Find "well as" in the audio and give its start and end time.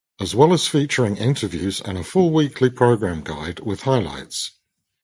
0.33-0.65